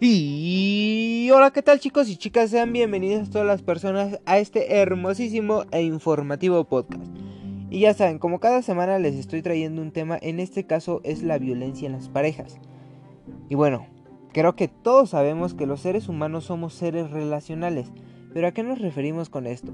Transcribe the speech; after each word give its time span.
Y 0.00 1.28
hola, 1.34 1.50
¿qué 1.50 1.60
tal 1.60 1.80
chicos 1.80 2.08
y 2.08 2.16
chicas? 2.16 2.50
Sean 2.50 2.72
bienvenidos 2.72 3.30
todas 3.30 3.48
las 3.48 3.62
personas 3.62 4.20
a 4.26 4.38
este 4.38 4.76
hermosísimo 4.76 5.64
e 5.72 5.82
informativo 5.82 6.62
podcast. 6.62 7.10
Y 7.68 7.80
ya 7.80 7.94
saben, 7.94 8.20
como 8.20 8.38
cada 8.38 8.62
semana 8.62 9.00
les 9.00 9.16
estoy 9.16 9.42
trayendo 9.42 9.82
un 9.82 9.90
tema, 9.90 10.16
en 10.22 10.38
este 10.38 10.64
caso 10.64 11.00
es 11.02 11.24
la 11.24 11.38
violencia 11.38 11.86
en 11.86 11.94
las 11.94 12.08
parejas. 12.08 12.60
Y 13.48 13.56
bueno, 13.56 13.88
creo 14.32 14.54
que 14.54 14.68
todos 14.68 15.10
sabemos 15.10 15.54
que 15.54 15.66
los 15.66 15.80
seres 15.80 16.08
humanos 16.08 16.44
somos 16.44 16.74
seres 16.74 17.10
relacionales, 17.10 17.90
pero 18.32 18.46
¿a 18.46 18.52
qué 18.52 18.62
nos 18.62 18.78
referimos 18.78 19.28
con 19.30 19.48
esto? 19.48 19.72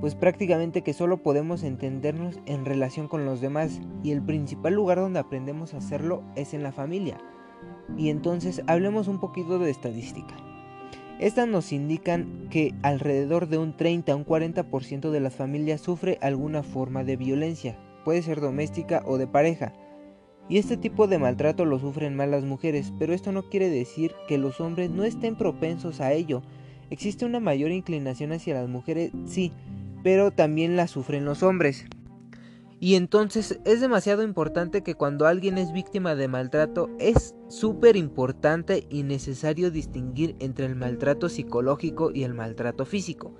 Pues 0.00 0.14
prácticamente 0.14 0.82
que 0.82 0.92
solo 0.92 1.20
podemos 1.20 1.64
entendernos 1.64 2.38
en 2.46 2.64
relación 2.64 3.08
con 3.08 3.24
los 3.24 3.40
demás 3.40 3.80
y 4.04 4.12
el 4.12 4.22
principal 4.22 4.74
lugar 4.74 4.98
donde 4.98 5.18
aprendemos 5.18 5.74
a 5.74 5.78
hacerlo 5.78 6.22
es 6.36 6.54
en 6.54 6.62
la 6.62 6.70
familia 6.70 7.18
y 7.96 8.10
entonces 8.10 8.62
hablemos 8.66 9.08
un 9.08 9.20
poquito 9.20 9.58
de 9.58 9.70
estadística. 9.70 10.34
Estas 11.20 11.46
nos 11.46 11.72
indican 11.72 12.48
que 12.50 12.74
alrededor 12.82 13.48
de 13.48 13.58
un 13.58 13.76
30 13.76 14.12
a 14.12 14.16
un 14.16 14.26
40% 14.26 15.10
de 15.10 15.20
las 15.20 15.34
familias 15.34 15.80
sufre 15.80 16.18
alguna 16.20 16.62
forma 16.62 17.04
de 17.04 17.16
violencia, 17.16 17.78
puede 18.04 18.22
ser 18.22 18.40
doméstica 18.40 19.02
o 19.06 19.16
de 19.16 19.26
pareja. 19.26 19.72
Y 20.48 20.58
este 20.58 20.76
tipo 20.76 21.06
de 21.06 21.18
maltrato 21.18 21.64
lo 21.64 21.78
sufren 21.78 22.16
más 22.16 22.28
las 22.28 22.44
mujeres, 22.44 22.92
pero 22.98 23.14
esto 23.14 23.32
no 23.32 23.48
quiere 23.48 23.70
decir 23.70 24.12
que 24.28 24.38
los 24.38 24.60
hombres 24.60 24.90
no 24.90 25.04
estén 25.04 25.36
propensos 25.36 26.00
a 26.00 26.12
ello. 26.12 26.42
Existe 26.90 27.24
una 27.24 27.40
mayor 27.40 27.70
inclinación 27.70 28.32
hacia 28.32 28.54
las 28.54 28.68
mujeres, 28.68 29.10
sí, 29.24 29.52
pero 30.02 30.32
también 30.32 30.76
la 30.76 30.86
sufren 30.86 31.24
los 31.24 31.42
hombres. 31.42 31.86
Y 32.78 32.96
entonces 32.96 33.58
es 33.64 33.80
demasiado 33.80 34.22
importante 34.22 34.82
que 34.82 34.94
cuando 34.94 35.26
alguien 35.26 35.56
es 35.56 35.72
víctima 35.72 36.14
de 36.14 36.28
maltrato 36.28 36.90
es 36.98 37.34
súper 37.54 37.96
importante 37.96 38.86
y 38.90 39.04
necesario 39.04 39.70
distinguir 39.70 40.34
entre 40.40 40.66
el 40.66 40.74
maltrato 40.74 41.28
psicológico 41.28 42.10
y 42.10 42.24
el 42.24 42.34
maltrato 42.34 42.84
físico. 42.84 43.32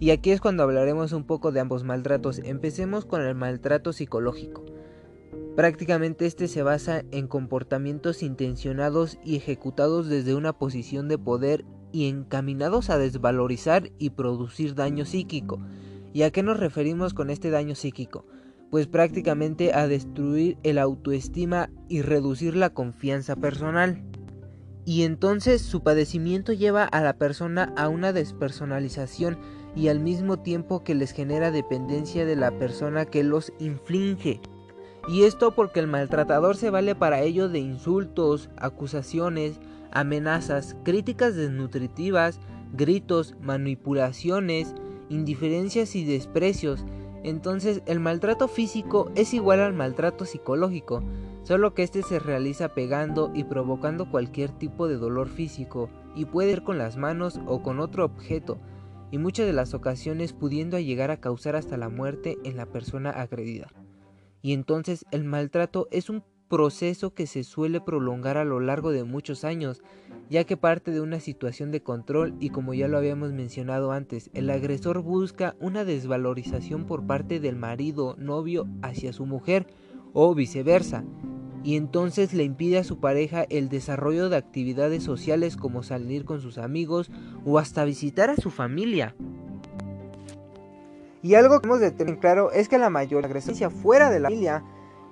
Y 0.00 0.10
aquí 0.10 0.32
es 0.32 0.40
cuando 0.40 0.64
hablaremos 0.64 1.12
un 1.12 1.24
poco 1.24 1.52
de 1.52 1.60
ambos 1.60 1.84
maltratos. 1.84 2.40
Empecemos 2.40 3.04
con 3.04 3.22
el 3.22 3.34
maltrato 3.36 3.92
psicológico. 3.92 4.64
Prácticamente 5.54 6.26
este 6.26 6.48
se 6.48 6.64
basa 6.64 7.04
en 7.12 7.28
comportamientos 7.28 8.24
intencionados 8.24 9.18
y 9.24 9.36
ejecutados 9.36 10.08
desde 10.08 10.34
una 10.34 10.52
posición 10.52 11.06
de 11.06 11.18
poder 11.18 11.64
y 11.92 12.08
encaminados 12.08 12.90
a 12.90 12.98
desvalorizar 12.98 13.90
y 13.98 14.10
producir 14.10 14.74
daño 14.74 15.04
psíquico. 15.04 15.60
¿Y 16.12 16.22
a 16.22 16.32
qué 16.32 16.42
nos 16.42 16.58
referimos 16.58 17.14
con 17.14 17.30
este 17.30 17.50
daño 17.50 17.76
psíquico? 17.76 18.26
Pues 18.74 18.88
prácticamente 18.88 19.72
a 19.72 19.86
destruir 19.86 20.58
el 20.64 20.78
autoestima 20.78 21.70
y 21.88 22.02
reducir 22.02 22.56
la 22.56 22.70
confianza 22.70 23.36
personal. 23.36 24.02
Y 24.84 25.04
entonces 25.04 25.62
su 25.62 25.84
padecimiento 25.84 26.52
lleva 26.52 26.82
a 26.82 27.00
la 27.00 27.16
persona 27.16 27.72
a 27.76 27.88
una 27.88 28.12
despersonalización 28.12 29.38
y 29.76 29.86
al 29.86 30.00
mismo 30.00 30.40
tiempo 30.40 30.82
que 30.82 30.96
les 30.96 31.12
genera 31.12 31.52
dependencia 31.52 32.26
de 32.26 32.34
la 32.34 32.50
persona 32.58 33.04
que 33.04 33.22
los 33.22 33.52
inflige. 33.60 34.40
Y 35.06 35.22
esto 35.22 35.54
porque 35.54 35.78
el 35.78 35.86
maltratador 35.86 36.56
se 36.56 36.70
vale 36.70 36.96
para 36.96 37.22
ello 37.22 37.48
de 37.48 37.60
insultos, 37.60 38.50
acusaciones, 38.56 39.60
amenazas, 39.92 40.74
críticas 40.82 41.36
desnutritivas, 41.36 42.40
gritos, 42.72 43.36
manipulaciones, 43.40 44.74
indiferencias 45.10 45.94
y 45.94 46.04
desprecios, 46.04 46.84
entonces 47.24 47.82
el 47.86 47.98
maltrato 47.98 48.46
físico 48.48 49.10
es 49.14 49.34
igual 49.34 49.60
al 49.60 49.72
maltrato 49.72 50.26
psicológico, 50.26 51.02
solo 51.42 51.74
que 51.74 51.82
este 51.82 52.02
se 52.02 52.18
realiza 52.18 52.74
pegando 52.74 53.32
y 53.34 53.44
provocando 53.44 54.10
cualquier 54.10 54.50
tipo 54.50 54.86
de 54.86 54.96
dolor 54.96 55.28
físico 55.28 55.88
y 56.14 56.26
puede 56.26 56.52
ir 56.52 56.62
con 56.62 56.78
las 56.78 56.96
manos 56.96 57.40
o 57.46 57.62
con 57.62 57.80
otro 57.80 58.04
objeto, 58.04 58.58
y 59.10 59.18
muchas 59.18 59.46
de 59.46 59.52
las 59.52 59.74
ocasiones 59.74 60.32
pudiendo 60.32 60.78
llegar 60.78 61.10
a 61.10 61.20
causar 61.20 61.56
hasta 61.56 61.76
la 61.76 61.88
muerte 61.88 62.36
en 62.44 62.56
la 62.56 62.66
persona 62.66 63.10
agredida. 63.10 63.68
Y 64.42 64.52
entonces 64.52 65.06
el 65.10 65.24
maltrato 65.24 65.88
es 65.90 66.10
un 66.10 66.22
proceso 66.48 67.14
que 67.14 67.26
se 67.26 67.44
suele 67.44 67.80
prolongar 67.80 68.36
a 68.36 68.44
lo 68.44 68.60
largo 68.60 68.92
de 68.92 69.04
muchos 69.04 69.44
años, 69.44 69.82
ya 70.30 70.44
que 70.44 70.56
parte 70.56 70.90
de 70.90 71.00
una 71.00 71.20
situación 71.20 71.70
de 71.70 71.82
control 71.82 72.34
y 72.40 72.50
como 72.50 72.74
ya 72.74 72.88
lo 72.88 72.98
habíamos 72.98 73.32
mencionado 73.32 73.92
antes, 73.92 74.30
el 74.34 74.50
agresor 74.50 75.02
busca 75.02 75.56
una 75.60 75.84
desvalorización 75.84 76.84
por 76.86 77.06
parte 77.06 77.40
del 77.40 77.56
marido, 77.56 78.16
novio 78.18 78.66
hacia 78.82 79.12
su 79.12 79.26
mujer 79.26 79.66
o 80.12 80.34
viceversa, 80.34 81.04
y 81.64 81.76
entonces 81.76 82.34
le 82.34 82.44
impide 82.44 82.78
a 82.78 82.84
su 82.84 83.00
pareja 83.00 83.46
el 83.48 83.70
desarrollo 83.70 84.28
de 84.28 84.36
actividades 84.36 85.02
sociales 85.02 85.56
como 85.56 85.82
salir 85.82 86.26
con 86.26 86.40
sus 86.42 86.58
amigos 86.58 87.10
o 87.44 87.58
hasta 87.58 87.84
visitar 87.84 88.28
a 88.28 88.36
su 88.36 88.50
familia. 88.50 89.16
Y 91.22 91.36
algo 91.36 91.58
que 91.58 91.66
hemos 91.66 91.80
de 91.80 91.90
tener 91.90 92.18
claro 92.18 92.52
es 92.52 92.68
que 92.68 92.76
la 92.76 92.90
mayor 92.90 93.24
agresión 93.24 93.70
fuera 93.70 94.10
de 94.10 94.20
la 94.20 94.28
familia 94.28 94.62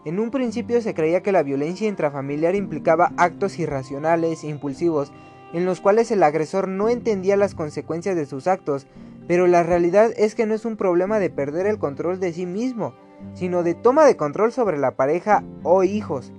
en 0.05 0.19
un 0.19 0.31
principio 0.31 0.81
se 0.81 0.95
creía 0.95 1.23
que 1.23 1.33
la 1.33 1.43
violencia 1.43 1.89
intrafamiliar 1.89 2.55
implicaba 2.55 3.13
actos 3.17 3.59
irracionales 3.59 4.43
impulsivos, 4.43 5.13
en 5.53 5.65
los 5.65 5.81
cuales 5.81 6.11
el 6.11 6.23
agresor 6.23 6.67
no 6.67 6.89
entendía 6.89 7.37
las 7.37 7.55
consecuencias 7.55 8.17
de 8.17 8.27
sus 8.27 8.47
actos, 8.47 8.87
pero 9.29 9.47
la 9.47 9.63
realidad 9.63 10.11
es 10.17 10.35
que 10.35 10.47
no 10.47 10.55
es 10.55 10.65
un 10.65 10.77
problema 10.77 11.19
de 11.19 11.31
perder 11.31 11.67
el 11.67 11.79
control 11.79 12.19
de 12.19 12.33
sí 12.33 12.47
mismo, 12.47 12.95
sino 13.35 13.63
de 13.63 13.75
toma 13.75 14.05
de 14.05 14.17
control 14.17 14.53
sobre 14.53 14.79
la 14.79 14.97
pareja 14.97 15.45
o 15.63 15.85
hijos. 15.85 16.33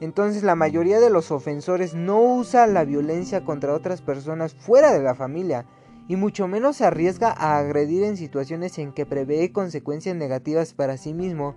Entonces 0.00 0.42
la 0.42 0.56
mayoría 0.56 0.98
de 0.98 1.10
los 1.10 1.30
ofensores 1.30 1.94
no 1.94 2.20
usa 2.20 2.66
la 2.66 2.84
violencia 2.84 3.44
contra 3.44 3.74
otras 3.74 4.02
personas 4.02 4.54
fuera 4.54 4.92
de 4.92 5.02
la 5.02 5.14
familia, 5.14 5.66
y 6.08 6.16
mucho 6.16 6.48
menos 6.48 6.76
se 6.76 6.84
arriesga 6.84 7.30
a 7.30 7.56
agredir 7.58 8.02
en 8.02 8.16
situaciones 8.16 8.78
en 8.78 8.92
que 8.92 9.06
prevé 9.06 9.52
consecuencias 9.52 10.16
negativas 10.16 10.74
para 10.74 10.96
sí 10.96 11.14
mismo 11.14 11.54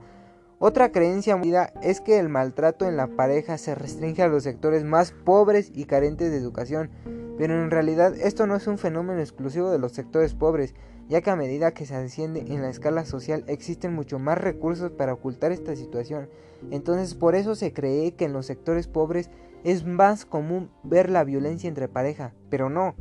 otra 0.60 0.92
creencia 0.92 1.40
es 1.84 2.02
que 2.02 2.18
el 2.18 2.30
maltrato 2.30 2.88
en 2.88 2.98
la 2.98 3.08
pareja 3.08 3.60
se 3.60 3.76
restringe 3.76 4.24
a 4.24 4.28
los 4.28 4.44
sectores 4.44 4.84
más 4.84 5.12
pobres 5.12 5.72
y 5.76 5.86
carentes 5.86 6.32
de 6.32 6.38
educación, 6.38 6.90
pero 7.38 7.62
en 7.62 7.70
realidad 7.70 8.16
esto 8.16 8.48
no 8.48 8.56
es 8.56 8.66
un 8.66 8.80
fenómeno 8.80 9.20
exclusivo 9.20 9.70
de 9.70 9.78
los 9.78 9.92
sectores 9.92 10.34
pobres, 10.34 10.74
ya 11.08 11.22
que 11.22 11.30
a 11.30 11.36
medida 11.36 11.76
que 11.76 11.86
se 11.86 11.96
asciende 11.96 12.46
en 12.48 12.64
la 12.64 12.70
escala 12.70 13.06
social 13.06 13.44
existen 13.46 13.94
mucho 13.94 14.18
más 14.18 14.40
recursos 14.40 14.92
para 14.92 15.14
ocultar 15.14 15.52
esta 15.52 15.76
situación. 15.76 16.28
Entonces 16.72 17.14
por 17.14 17.36
eso 17.36 17.54
se 17.54 17.72
cree 17.72 18.16
que 18.16 18.26
en 18.26 18.34
los 18.34 18.48
sectores 18.48 18.88
pobres 18.88 19.30
es 19.64 19.86
más 19.86 20.26
común 20.26 20.72
ver 20.84 21.12
la 21.12 21.24
violencia 21.24 21.68
entre 21.68 21.88
pareja, 21.88 22.34
pero 22.50 22.72
no, 22.72 22.96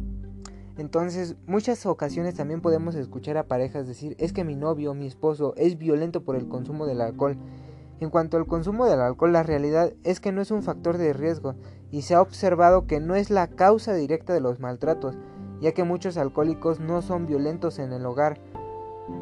entonces, 0.78 1.37
muchas 1.47 1.87
ocasiones 1.87 2.34
también 2.34 2.60
podemos 2.60 2.94
escuchar 2.94 3.38
a 3.38 3.44
parejas 3.44 3.87
decir, 3.87 4.14
es 4.19 4.34
que 4.34 4.44
mi 4.44 4.56
novio, 4.56 4.92
mi 4.92 5.06
esposo, 5.06 5.54
es 5.56 5.78
violento 5.78 6.22
por 6.22 6.37
el 6.37 6.48
consumo 6.48 6.87
del 6.87 7.00
alcohol. 7.00 7.38
En 7.98 8.10
cuanto 8.10 8.37
al 8.37 8.47
consumo 8.47 8.84
del 8.84 9.00
alcohol, 9.00 9.32
la 9.32 9.42
realidad 9.42 9.94
es 10.04 10.20
que 10.20 10.32
no 10.32 10.42
es 10.42 10.50
un 10.50 10.62
factor 10.62 10.98
de 10.98 11.15
riesgo 11.15 11.54
y 11.91 12.03
se 12.03 12.15
ha 12.15 12.20
observado 12.20 12.86
que 12.86 13.00
no 13.00 13.15
es 13.15 13.31
la 13.31 13.47
causa 13.47 13.94
directa 13.94 14.34
de 14.34 14.41
los 14.41 14.60
maltratos, 14.60 15.16
ya 15.62 15.72
que 15.72 15.82
muchos 15.82 16.19
alcohólicos 16.19 16.78
no 16.78 17.00
son 17.00 17.26
violentos 17.26 17.78
en 17.78 17.92
el 17.92 18.04
hogar. 18.04 18.38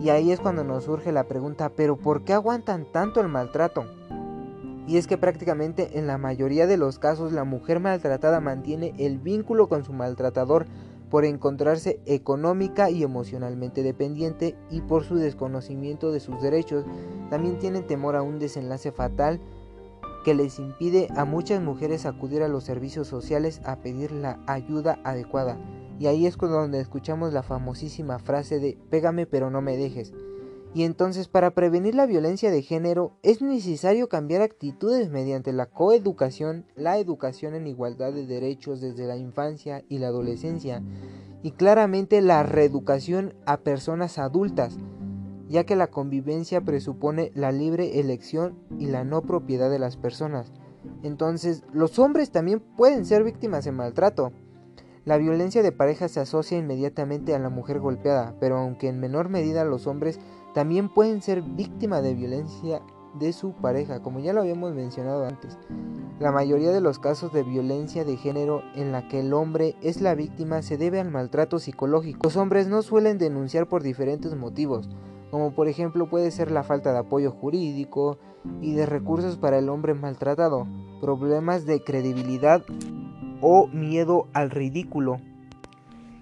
Y 0.00 0.08
ahí 0.08 0.32
es 0.32 0.40
cuando 0.40 0.64
nos 0.64 0.84
surge 0.84 1.12
la 1.12 1.28
pregunta, 1.28 1.68
pero 1.68 1.96
¿por 1.96 2.24
qué 2.24 2.32
aguantan 2.32 2.84
tanto 2.90 3.20
el 3.20 3.28
maltrato? 3.28 3.84
Y 4.88 4.96
es 4.96 5.06
que 5.06 5.18
prácticamente 5.18 5.98
en 5.98 6.08
la 6.08 6.18
mayoría 6.18 6.66
de 6.66 6.76
los 6.76 6.98
casos 6.98 7.32
la 7.32 7.44
mujer 7.44 7.78
maltratada 7.78 8.40
mantiene 8.40 8.92
el 8.98 9.18
vínculo 9.18 9.68
con 9.68 9.84
su 9.84 9.92
maltratador 9.92 10.66
por 11.10 11.24
encontrarse 11.24 12.00
económica 12.06 12.90
y 12.90 13.02
emocionalmente 13.02 13.82
dependiente 13.82 14.56
y 14.70 14.80
por 14.80 15.04
su 15.04 15.16
desconocimiento 15.16 16.12
de 16.12 16.20
sus 16.20 16.40
derechos, 16.42 16.84
también 17.30 17.58
tienen 17.58 17.86
temor 17.86 18.16
a 18.16 18.22
un 18.22 18.38
desenlace 18.38 18.92
fatal 18.92 19.40
que 20.24 20.34
les 20.34 20.58
impide 20.58 21.08
a 21.16 21.24
muchas 21.24 21.62
mujeres 21.62 22.06
acudir 22.06 22.42
a 22.42 22.48
los 22.48 22.64
servicios 22.64 23.06
sociales 23.06 23.60
a 23.64 23.76
pedir 23.76 24.10
la 24.10 24.40
ayuda 24.46 24.98
adecuada. 25.04 25.58
Y 26.00 26.06
ahí 26.06 26.26
es 26.26 26.36
donde 26.36 26.80
escuchamos 26.80 27.32
la 27.32 27.42
famosísima 27.42 28.18
frase 28.18 28.58
de 28.58 28.76
pégame 28.90 29.26
pero 29.26 29.50
no 29.50 29.60
me 29.60 29.76
dejes. 29.76 30.12
Y 30.74 30.82
entonces 30.82 31.28
para 31.28 31.52
prevenir 31.52 31.94
la 31.94 32.04
violencia 32.04 32.50
de 32.50 32.60
género 32.60 33.12
es 33.22 33.40
necesario 33.40 34.08
cambiar 34.08 34.42
actitudes 34.42 35.08
mediante 35.08 35.52
la 35.52 35.66
coeducación, 35.66 36.66
la 36.74 36.98
educación 36.98 37.54
en 37.54 37.68
igualdad 37.68 38.12
de 38.12 38.26
derechos 38.26 38.80
desde 38.80 39.06
la 39.06 39.16
infancia 39.16 39.84
y 39.88 39.98
la 39.98 40.08
adolescencia 40.08 40.82
y 41.44 41.52
claramente 41.52 42.20
la 42.22 42.42
reeducación 42.42 43.34
a 43.46 43.58
personas 43.58 44.18
adultas, 44.18 44.78
ya 45.48 45.64
que 45.64 45.76
la 45.76 45.88
convivencia 45.88 46.62
presupone 46.62 47.30
la 47.34 47.52
libre 47.52 48.00
elección 48.00 48.58
y 48.78 48.86
la 48.86 49.04
no 49.04 49.22
propiedad 49.22 49.70
de 49.70 49.78
las 49.78 49.96
personas. 49.96 50.52
Entonces, 51.02 51.62
los 51.72 51.98
hombres 51.98 52.30
también 52.30 52.60
pueden 52.60 53.04
ser 53.04 53.24
víctimas 53.24 53.64
de 53.64 53.72
maltrato. 53.72 54.32
La 55.04 55.18
violencia 55.18 55.62
de 55.62 55.70
pareja 55.70 56.08
se 56.08 56.20
asocia 56.20 56.56
inmediatamente 56.56 57.34
a 57.34 57.38
la 57.38 57.50
mujer 57.50 57.78
golpeada, 57.78 58.34
pero 58.40 58.56
aunque 58.56 58.88
en 58.88 58.98
menor 58.98 59.28
medida 59.28 59.64
los 59.64 59.86
hombres 59.86 60.18
también 60.54 60.88
pueden 60.88 61.20
ser 61.20 61.42
víctimas 61.42 62.02
de 62.02 62.14
violencia 62.14 62.80
de 63.18 63.32
su 63.32 63.52
pareja, 63.52 64.00
como 64.02 64.20
ya 64.20 64.32
lo 64.32 64.40
habíamos 64.40 64.74
mencionado 64.74 65.26
antes. 65.26 65.58
La 66.18 66.32
mayoría 66.32 66.70
de 66.70 66.80
los 66.80 66.98
casos 66.98 67.32
de 67.32 67.42
violencia 67.42 68.04
de 68.04 68.16
género 68.16 68.62
en 68.74 68.92
la 68.92 69.08
que 69.08 69.20
el 69.20 69.32
hombre 69.32 69.76
es 69.82 70.00
la 70.00 70.14
víctima 70.14 70.62
se 70.62 70.76
debe 70.76 71.00
al 71.00 71.10
maltrato 71.10 71.58
psicológico. 71.58 72.20
Los 72.24 72.36
hombres 72.36 72.68
no 72.68 72.82
suelen 72.82 73.18
denunciar 73.18 73.68
por 73.68 73.82
diferentes 73.82 74.34
motivos, 74.36 74.88
como 75.30 75.52
por 75.52 75.68
ejemplo 75.68 76.08
puede 76.08 76.30
ser 76.30 76.50
la 76.50 76.62
falta 76.62 76.92
de 76.92 76.98
apoyo 76.98 77.30
jurídico 77.30 78.18
y 78.60 78.74
de 78.74 78.86
recursos 78.86 79.36
para 79.36 79.58
el 79.58 79.68
hombre 79.68 79.94
maltratado, 79.94 80.66
problemas 81.00 81.66
de 81.66 81.82
credibilidad 81.82 82.62
o 83.40 83.66
miedo 83.68 84.28
al 84.32 84.50
ridículo. 84.50 85.20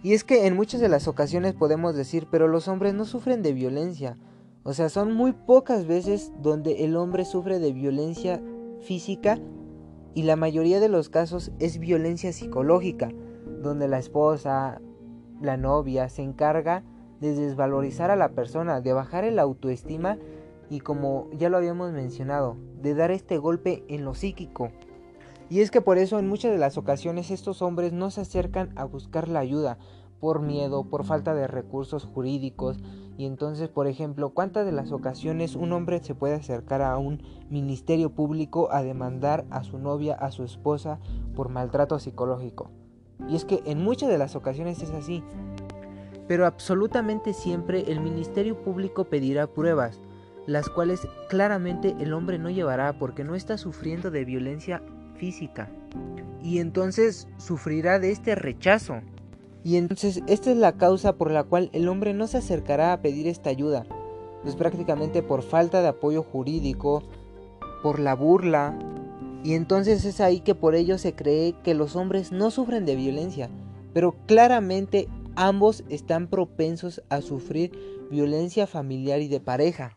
Y 0.02 0.14
es 0.14 0.24
que 0.24 0.46
en 0.46 0.56
muchas 0.56 0.80
de 0.80 0.88
las 0.88 1.06
ocasiones 1.06 1.54
podemos 1.54 1.94
decir, 1.94 2.26
pero 2.30 2.48
los 2.48 2.66
hombres 2.66 2.92
no 2.94 3.04
sufren 3.04 3.42
de 3.42 3.52
violencia. 3.52 4.18
O 4.64 4.72
sea, 4.72 4.88
son 4.88 5.12
muy 5.12 5.32
pocas 5.32 5.86
veces 5.86 6.32
donde 6.40 6.84
el 6.84 6.96
hombre 6.96 7.24
sufre 7.24 7.58
de 7.58 7.72
violencia 7.72 8.42
física 8.80 9.38
y 10.14 10.24
la 10.24 10.36
mayoría 10.36 10.80
de 10.80 10.88
los 10.88 11.08
casos 11.08 11.52
es 11.58 11.78
violencia 11.78 12.32
psicológica, 12.32 13.10
donde 13.62 13.88
la 13.88 13.98
esposa, 13.98 14.80
la 15.40 15.56
novia 15.56 16.08
se 16.08 16.22
encarga 16.22 16.84
de 17.20 17.34
desvalorizar 17.34 18.10
a 18.10 18.16
la 18.16 18.30
persona, 18.30 18.80
de 18.80 18.92
bajar 18.92 19.24
el 19.24 19.38
autoestima 19.38 20.18
y 20.68 20.80
como 20.80 21.28
ya 21.32 21.48
lo 21.48 21.56
habíamos 21.56 21.92
mencionado, 21.92 22.56
de 22.80 22.94
dar 22.94 23.10
este 23.10 23.38
golpe 23.38 23.84
en 23.88 24.04
lo 24.04 24.14
psíquico. 24.14 24.70
Y 25.52 25.60
es 25.60 25.70
que 25.70 25.82
por 25.82 25.98
eso 25.98 26.18
en 26.18 26.26
muchas 26.28 26.50
de 26.50 26.56
las 26.56 26.78
ocasiones 26.78 27.30
estos 27.30 27.60
hombres 27.60 27.92
no 27.92 28.10
se 28.10 28.22
acercan 28.22 28.70
a 28.74 28.84
buscar 28.84 29.28
la 29.28 29.40
ayuda, 29.40 29.76
por 30.18 30.40
miedo, 30.40 30.84
por 30.84 31.04
falta 31.04 31.34
de 31.34 31.46
recursos 31.46 32.06
jurídicos. 32.06 32.78
Y 33.18 33.26
entonces, 33.26 33.68
por 33.68 33.86
ejemplo, 33.86 34.30
¿cuántas 34.30 34.64
de 34.64 34.72
las 34.72 34.92
ocasiones 34.92 35.54
un 35.54 35.74
hombre 35.74 36.02
se 36.02 36.14
puede 36.14 36.36
acercar 36.36 36.80
a 36.80 36.96
un 36.96 37.22
ministerio 37.50 38.08
público 38.08 38.72
a 38.72 38.82
demandar 38.82 39.44
a 39.50 39.62
su 39.62 39.76
novia, 39.76 40.14
a 40.14 40.30
su 40.30 40.42
esposa, 40.42 41.00
por 41.36 41.50
maltrato 41.50 41.98
psicológico? 41.98 42.70
Y 43.28 43.36
es 43.36 43.44
que 43.44 43.62
en 43.66 43.84
muchas 43.84 44.08
de 44.08 44.16
las 44.16 44.34
ocasiones 44.34 44.82
es 44.82 44.90
así 44.92 45.22
pero 46.28 46.46
absolutamente 46.46 47.34
siempre 47.34 47.92
el 47.92 48.00
Ministerio 48.00 48.56
Público 48.62 49.04
pedirá 49.04 49.48
pruebas, 49.48 50.00
las 50.46 50.70
cuales 50.70 51.06
claramente 51.28 51.94
el 52.00 52.14
hombre 52.14 52.38
no 52.38 52.48
llevará 52.48 52.98
porque 52.98 53.22
no 53.22 53.34
está 53.34 53.58
sufriendo 53.58 54.10
de 54.10 54.24
violencia 54.24 54.82
física. 55.16 55.70
Y 56.42 56.58
entonces 56.58 57.28
sufrirá 57.38 57.98
de 57.98 58.10
este 58.10 58.34
rechazo. 58.34 59.00
Y 59.64 59.76
entonces 59.76 60.22
esta 60.26 60.50
es 60.50 60.56
la 60.56 60.76
causa 60.76 61.14
por 61.14 61.30
la 61.30 61.44
cual 61.44 61.70
el 61.72 61.88
hombre 61.88 62.14
no 62.14 62.26
se 62.26 62.38
acercará 62.38 62.92
a 62.92 63.00
pedir 63.00 63.28
esta 63.28 63.50
ayuda. 63.50 63.86
Pues 64.42 64.56
prácticamente 64.56 65.22
por 65.22 65.42
falta 65.42 65.82
de 65.82 65.88
apoyo 65.88 66.22
jurídico, 66.22 67.02
por 67.82 68.00
la 68.00 68.14
burla. 68.14 68.78
Y 69.44 69.54
entonces 69.54 70.04
es 70.04 70.20
ahí 70.20 70.40
que 70.40 70.54
por 70.54 70.74
ello 70.74 70.98
se 70.98 71.14
cree 71.14 71.54
que 71.62 71.74
los 71.74 71.94
hombres 71.96 72.32
no 72.32 72.50
sufren 72.50 72.84
de 72.84 72.96
violencia. 72.96 73.50
Pero 73.92 74.16
claramente 74.26 75.08
ambos 75.36 75.84
están 75.88 76.26
propensos 76.26 77.02
a 77.08 77.20
sufrir 77.20 77.72
violencia 78.10 78.66
familiar 78.66 79.20
y 79.20 79.28
de 79.28 79.40
pareja. 79.40 79.96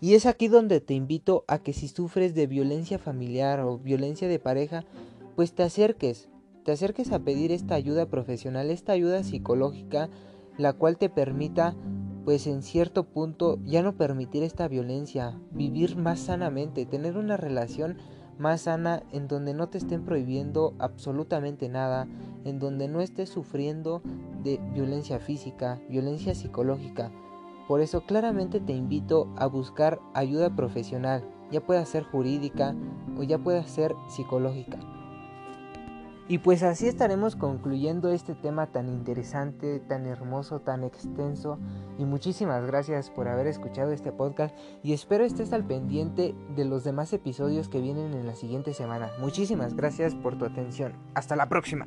Y 0.00 0.14
es 0.14 0.26
aquí 0.26 0.48
donde 0.48 0.80
te 0.80 0.94
invito 0.94 1.44
a 1.48 1.58
que 1.58 1.72
si 1.72 1.88
sufres 1.88 2.34
de 2.34 2.46
violencia 2.46 2.98
familiar 2.98 3.60
o 3.60 3.78
violencia 3.78 4.28
de 4.28 4.38
pareja, 4.38 4.84
pues 5.34 5.52
te 5.52 5.64
acerques, 5.64 6.28
te 6.64 6.72
acerques 6.72 7.10
a 7.12 7.18
pedir 7.18 7.50
esta 7.50 7.74
ayuda 7.74 8.06
profesional, 8.06 8.70
esta 8.70 8.92
ayuda 8.92 9.24
psicológica, 9.24 10.08
la 10.56 10.72
cual 10.72 10.98
te 10.98 11.08
permita, 11.08 11.74
pues 12.24 12.46
en 12.46 12.62
cierto 12.62 13.04
punto, 13.04 13.58
ya 13.64 13.82
no 13.82 13.96
permitir 13.96 14.44
esta 14.44 14.68
violencia, 14.68 15.36
vivir 15.50 15.96
más 15.96 16.20
sanamente, 16.20 16.86
tener 16.86 17.16
una 17.16 17.36
relación 17.36 17.96
más 18.38 18.62
sana 18.62 19.02
en 19.12 19.26
donde 19.26 19.52
no 19.52 19.68
te 19.68 19.78
estén 19.78 20.04
prohibiendo 20.04 20.74
absolutamente 20.78 21.68
nada, 21.68 22.06
en 22.44 22.60
donde 22.60 22.86
no 22.86 23.00
estés 23.00 23.28
sufriendo 23.28 24.00
de 24.44 24.60
violencia 24.72 25.18
física, 25.18 25.80
violencia 25.88 26.36
psicológica. 26.36 27.10
Por 27.68 27.82
eso 27.82 28.00
claramente 28.00 28.60
te 28.60 28.72
invito 28.72 29.28
a 29.36 29.46
buscar 29.46 30.00
ayuda 30.14 30.56
profesional, 30.56 31.22
ya 31.52 31.60
pueda 31.60 31.84
ser 31.84 32.02
jurídica 32.04 32.74
o 33.18 33.22
ya 33.22 33.38
pueda 33.38 33.62
ser 33.64 33.94
psicológica. 34.08 34.78
Y 36.30 36.38
pues 36.38 36.62
así 36.62 36.86
estaremos 36.86 37.36
concluyendo 37.36 38.10
este 38.10 38.34
tema 38.34 38.66
tan 38.66 38.88
interesante, 38.90 39.80
tan 39.80 40.06
hermoso, 40.06 40.60
tan 40.60 40.84
extenso. 40.84 41.58
Y 41.98 42.04
muchísimas 42.04 42.66
gracias 42.66 43.10
por 43.10 43.28
haber 43.28 43.46
escuchado 43.46 43.92
este 43.92 44.12
podcast 44.12 44.54
y 44.82 44.92
espero 44.92 45.24
estés 45.24 45.54
al 45.54 45.64
pendiente 45.64 46.34
de 46.54 46.66
los 46.66 46.84
demás 46.84 47.14
episodios 47.14 47.70
que 47.70 47.80
vienen 47.80 48.12
en 48.12 48.26
la 48.26 48.34
siguiente 48.34 48.74
semana. 48.74 49.10
Muchísimas 49.20 49.74
gracias 49.74 50.14
por 50.14 50.36
tu 50.36 50.44
atención. 50.44 50.92
Hasta 51.14 51.34
la 51.34 51.48
próxima. 51.48 51.86